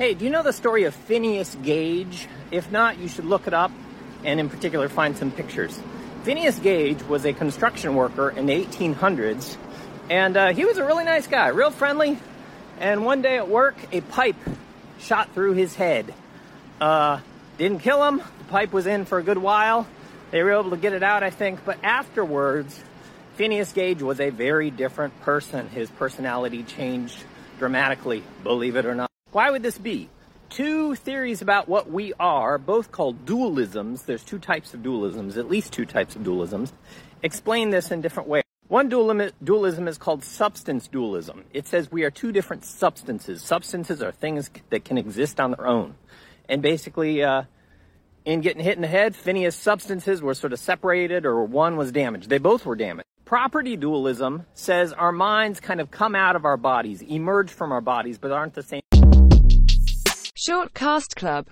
[0.00, 2.26] Hey, do you know the story of Phineas Gage?
[2.50, 3.70] If not, you should look it up
[4.24, 5.78] and, in particular, find some pictures.
[6.22, 9.58] Phineas Gage was a construction worker in the 1800s,
[10.08, 12.18] and uh, he was a really nice guy, real friendly.
[12.78, 14.36] And one day at work, a pipe
[15.00, 16.14] shot through his head.
[16.80, 17.20] Uh,
[17.58, 18.22] didn't kill him.
[18.38, 19.86] The pipe was in for a good while.
[20.30, 21.62] They were able to get it out, I think.
[21.66, 22.82] But afterwards,
[23.34, 25.68] Phineas Gage was a very different person.
[25.68, 27.22] His personality changed
[27.58, 29.09] dramatically, believe it or not.
[29.32, 30.08] Why would this be?
[30.48, 35.48] Two theories about what we are, both called dualisms, there's two types of dualisms, at
[35.48, 36.72] least two types of dualisms,
[37.22, 38.42] explain this in different ways.
[38.66, 41.44] One dualism is called substance dualism.
[41.52, 43.42] It says we are two different substances.
[43.42, 45.94] Substances are things that can exist on their own.
[46.48, 47.44] And basically, uh,
[48.24, 51.92] in getting hit in the head, Phineas' substances were sort of separated or one was
[51.92, 52.28] damaged.
[52.28, 53.06] They both were damaged.
[53.24, 57.80] Property dualism says our minds kind of come out of our bodies, emerge from our
[57.80, 58.80] bodies, but aren't the same.
[60.50, 61.46] Short Cast Club